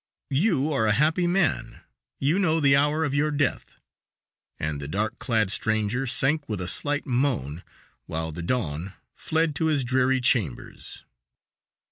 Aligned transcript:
"You 0.31 0.73
are 0.73 0.87
a 0.87 0.93
happy 0.93 1.27
man; 1.27 1.81
you 2.17 2.39
know 2.39 2.59
the 2.59 2.75
hour 2.75 3.03
of 3.03 3.13
your 3.13 3.29
death," 3.29 3.75
and 4.57 4.81
the 4.81 4.87
dark 4.87 5.19
clad 5.19 5.51
stranger 5.51 6.07
sank 6.07 6.49
with 6.49 6.59
a 6.59 6.67
slight 6.67 7.05
moan, 7.05 7.61
while 8.07 8.31
the 8.31 8.41
don 8.41 8.93
fled 9.13 9.53
to 9.57 9.67
his 9.67 9.83
dreary 9.83 10.19
chambers. 10.19 11.03